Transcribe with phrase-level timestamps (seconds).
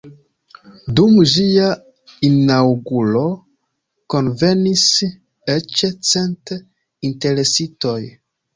[0.99, 1.67] Dum ĝia
[2.29, 3.21] inaŭguro
[4.15, 4.87] kunvenis
[5.59, 6.57] eĉ cent
[7.13, 7.99] interesitoj.